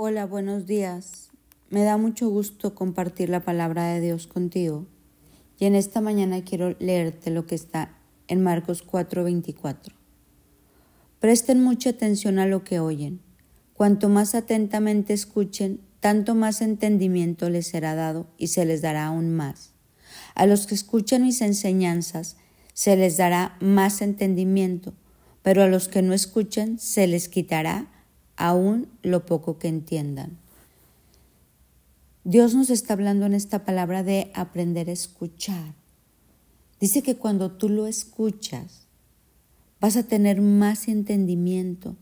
[0.00, 1.30] Hola, buenos días.
[1.70, 4.86] Me da mucho gusto compartir la palabra de Dios contigo.
[5.58, 7.98] Y en esta mañana quiero leerte lo que está
[8.28, 9.96] en Marcos 4:24.
[11.18, 13.18] Presten mucha atención a lo que oyen.
[13.74, 19.34] Cuanto más atentamente escuchen, tanto más entendimiento les será dado y se les dará aún
[19.34, 19.72] más.
[20.36, 22.36] A los que escuchan mis enseñanzas
[22.72, 24.94] se les dará más entendimiento,
[25.42, 27.97] pero a los que no escuchan se les quitará
[28.38, 30.38] aún lo poco que entiendan.
[32.24, 35.74] Dios nos está hablando en esta palabra de aprender a escuchar.
[36.80, 38.86] Dice que cuando tú lo escuchas,
[39.80, 41.96] vas a tener más entendimiento,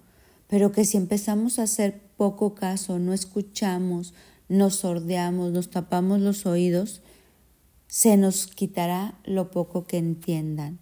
[0.48, 4.14] pero que si empezamos a hacer poco caso, no escuchamos,
[4.48, 7.00] nos sordeamos, nos tapamos los oídos,
[7.87, 10.78] se nos quitará lo poco que entiendan.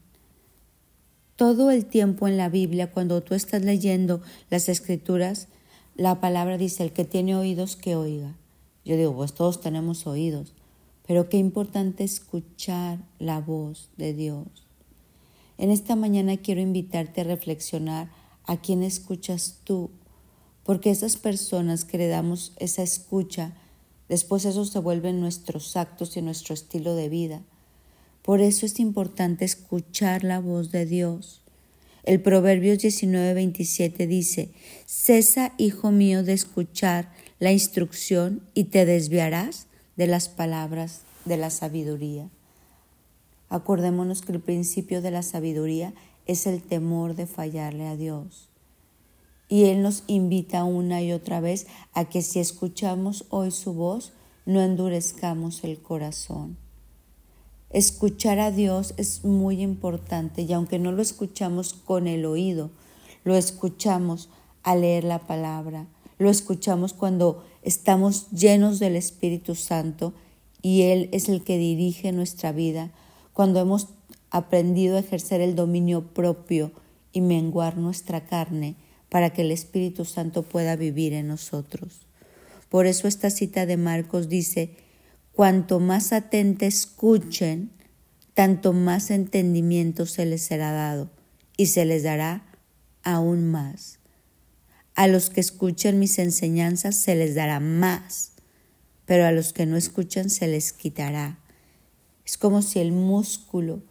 [1.37, 5.49] Todo el tiempo en la Biblia, cuando tú estás leyendo las escrituras,
[5.97, 8.37] la palabra dice, el que tiene oídos, que oiga.
[8.85, 10.53] Yo digo, pues todos tenemos oídos,
[11.07, 14.47] pero qué importante escuchar la voz de Dios.
[15.59, 18.11] En esta mañana quiero invitarte a reflexionar
[18.45, 19.91] a quién escuchas tú,
[20.63, 23.55] porque esas personas que le damos esa escucha,
[24.09, 27.43] después eso se vuelven nuestros actos y nuestro estilo de vida.
[28.25, 31.43] Por eso es importante escuchar la voz de Dios.
[32.05, 34.49] El Proverbios 19:27 dice,
[34.87, 41.51] Cesa, hijo mío, de escuchar la instrucción y te desviarás de las palabras de la
[41.51, 42.31] sabiduría.
[43.51, 45.93] Acordémonos que el principio de la sabiduría
[46.25, 48.49] es el temor de fallarle a Dios.
[49.51, 54.15] Y Él nos invita una y otra vez a que si escuchamos hoy su voz,
[54.47, 56.64] no endurezcamos el corazón.
[57.71, 62.71] Escuchar a Dios es muy importante y aunque no lo escuchamos con el oído,
[63.25, 64.29] lo escuchamos
[64.63, 65.87] al leer la palabra,
[66.19, 70.13] lo escuchamos cuando estamos llenos del Espíritu Santo
[70.63, 72.91] y Él es el que dirige nuestra vida,
[73.33, 73.89] cuando hemos
[74.31, 76.73] aprendido a ejercer el dominio propio
[77.13, 78.77] y menguar nuestra carne
[79.09, 82.07] para que el Espíritu Santo pueda vivir en nosotros.
[82.69, 84.77] Por eso esta cita de Marcos dice,
[85.35, 87.73] Cuanto más atenta escuchen,
[88.35, 91.11] tanto más entendimiento se les será dado
[91.57, 92.47] y se les dará
[93.03, 93.99] aún más.
[94.95, 98.31] A los que escuchen mis enseñanzas se les dará más,
[99.07, 101.41] pero a los que no escuchan se les quitará.
[102.25, 103.83] Es como si el músculo,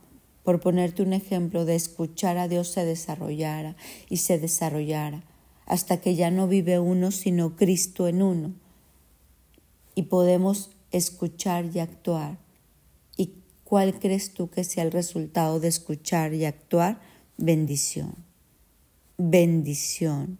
[0.44, 3.76] por ponerte un ejemplo, de escuchar a Dios se desarrollara
[4.10, 5.26] y se desarrollara,
[5.66, 8.54] hasta que ya no vive uno sino Cristo en uno.
[9.94, 12.38] Y podemos escuchar y actuar.
[13.18, 13.34] ¿Y
[13.66, 17.02] cuál crees tú que sea el resultado de escuchar y actuar?
[17.38, 18.16] Bendición.
[19.18, 20.38] Bendición.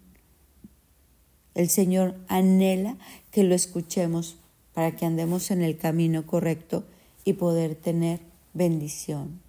[1.54, 2.96] El Señor anhela
[3.30, 4.36] que lo escuchemos
[4.72, 6.84] para que andemos en el camino correcto
[7.24, 8.20] y poder tener
[8.54, 9.40] bendición.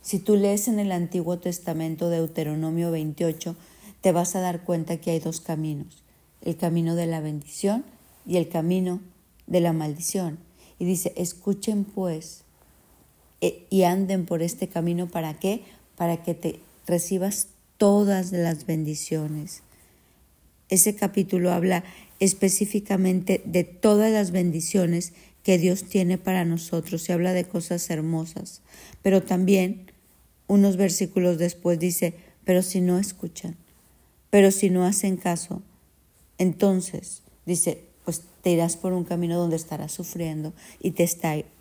[0.00, 3.56] Si tú lees en el Antiguo Testamento Deuteronomio 28,
[4.00, 6.02] te vas a dar cuenta que hay dos caminos,
[6.40, 7.84] el camino de la bendición
[8.26, 9.00] y el camino
[9.48, 10.38] de la maldición.
[10.78, 12.44] Y dice, escuchen pues
[13.40, 15.08] eh, y anden por este camino.
[15.08, 15.62] ¿Para qué?
[15.96, 19.62] Para que te recibas todas las bendiciones.
[20.68, 21.84] Ese capítulo habla
[22.20, 28.60] específicamente de todas las bendiciones que Dios tiene para nosotros y habla de cosas hermosas.
[29.02, 29.90] Pero también
[30.46, 33.56] unos versículos después dice, pero si no escuchan,
[34.30, 35.62] pero si no hacen caso,
[36.38, 41.06] entonces dice, pues te irás por un camino donde estarás sufriendo y te,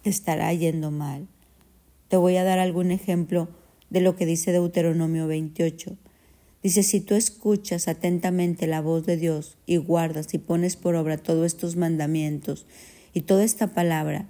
[0.06, 1.28] estará yendo mal.
[2.08, 3.50] Te voy a dar algún ejemplo
[3.90, 5.98] de lo que dice Deuteronomio 28.
[6.64, 11.18] Dice, si tú escuchas atentamente la voz de Dios y guardas y pones por obra
[11.18, 12.66] todos estos mandamientos
[13.14, 14.30] y toda esta palabra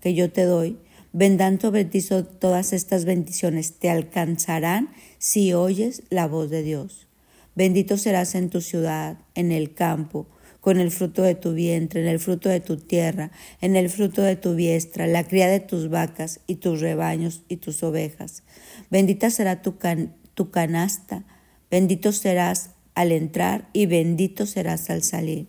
[0.00, 0.78] que yo te doy,
[1.12, 2.02] vendrán sobre ti
[2.40, 7.08] todas estas bendiciones, te alcanzarán si oyes la voz de Dios.
[7.54, 10.28] Bendito serás en tu ciudad, en el campo,
[10.68, 13.30] con el fruto de tu vientre, en el fruto de tu tierra,
[13.62, 17.56] en el fruto de tu diestra, la cría de tus vacas y tus rebaños y
[17.56, 18.42] tus ovejas.
[18.90, 19.78] Bendita será tu,
[20.34, 21.24] tu canasta,
[21.70, 25.46] bendito serás al entrar y bendito serás al salir.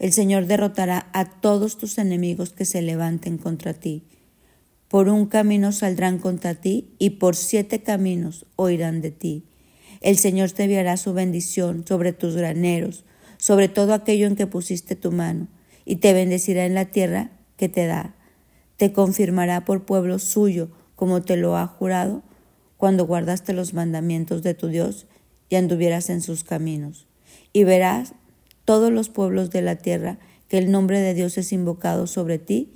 [0.00, 4.02] El Señor derrotará a todos tus enemigos que se levanten contra ti.
[4.88, 9.44] Por un camino saldrán contra ti y por siete caminos oirán de ti.
[10.00, 13.04] El Señor te enviará su bendición sobre tus graneros,
[13.38, 15.48] sobre todo aquello en que pusiste tu mano,
[15.84, 18.14] y te bendecirá en la tierra que te da.
[18.76, 22.22] Te confirmará por pueblo suyo, como te lo ha jurado,
[22.76, 25.06] cuando guardaste los mandamientos de tu Dios
[25.48, 27.06] y anduvieras en sus caminos.
[27.52, 28.14] Y verás
[28.64, 30.18] todos los pueblos de la tierra
[30.48, 32.72] que el nombre de Dios es invocado sobre ti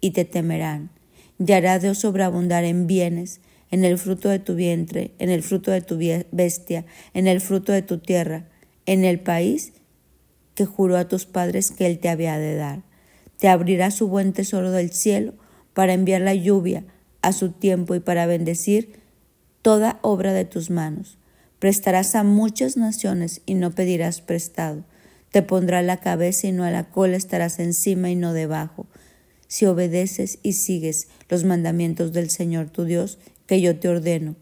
[0.00, 0.90] y te temerán.
[1.38, 3.40] Y hará Dios sobreabundar en bienes,
[3.70, 5.98] en el fruto de tu vientre, en el fruto de tu
[6.32, 8.46] bestia, en el fruto de tu tierra,
[8.86, 9.72] en el país
[10.54, 12.82] que juró a tus padres que Él te había de dar.
[13.38, 15.34] Te abrirá su buen tesoro del cielo
[15.72, 16.84] para enviar la lluvia
[17.22, 19.00] a su tiempo y para bendecir
[19.62, 21.18] toda obra de tus manos.
[21.58, 24.84] Prestarás a muchas naciones y no pedirás prestado.
[25.30, 28.86] Te pondrá la cabeza y no a la cola, estarás encima y no debajo.
[29.48, 34.36] Si obedeces y sigues los mandamientos del Señor tu Dios, que yo te ordeno,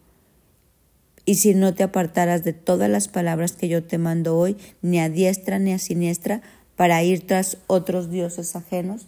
[1.25, 4.99] y si no te apartaras de todas las palabras que yo te mando hoy, ni
[4.99, 6.43] a diestra ni a siniestra,
[6.77, 9.07] para ir tras otros dioses ajenos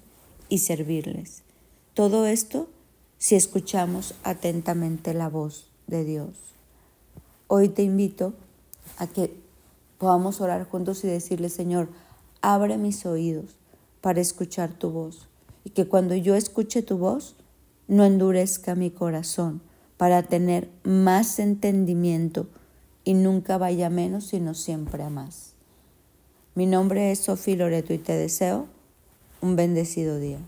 [0.49, 1.43] y servirles.
[1.95, 2.69] Todo esto
[3.19, 6.29] si escuchamos atentamente la voz de Dios.
[7.47, 8.35] Hoy te invito
[8.99, 9.35] a que
[9.99, 11.89] podamos orar juntos y decirle, Señor,
[12.43, 13.57] abre mis oídos
[14.01, 15.29] para escuchar tu voz
[15.65, 17.37] y que cuando yo escuche tu voz,
[17.89, 19.63] no endurezca mi corazón
[19.97, 22.47] para tener más entendimiento
[23.05, 25.55] y nunca vaya menos, sino siempre a más.
[26.55, 28.67] Mi nombre es Sofía Loreto y te deseo
[29.41, 30.39] un bendecido día.